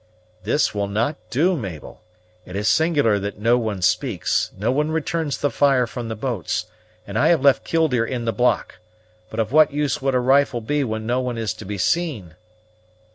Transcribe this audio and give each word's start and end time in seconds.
"This 0.41 0.73
will 0.73 0.87
not 0.87 1.15
do, 1.29 1.55
Mabel. 1.55 2.01
It 2.43 2.55
is 2.55 2.67
singular 2.67 3.19
that 3.19 3.37
no 3.37 3.59
one 3.59 3.83
speaks; 3.83 4.49
no 4.57 4.71
one 4.71 4.89
returns 4.89 5.37
the 5.37 5.51
fire 5.51 5.85
from 5.85 6.07
the 6.09 6.15
boats; 6.15 6.65
and 7.05 7.19
I 7.19 7.27
have 7.27 7.43
left 7.43 7.63
Killdeer 7.63 8.05
in 8.05 8.25
the 8.25 8.33
block! 8.33 8.79
But 9.29 9.39
of 9.39 9.51
what 9.51 9.71
use 9.71 10.01
would 10.01 10.15
a 10.15 10.19
rifle 10.19 10.59
be 10.59 10.83
when 10.83 11.05
no 11.05 11.19
one 11.21 11.37
is 11.37 11.53
to 11.53 11.65
be 11.65 11.77
seen?" 11.77 12.33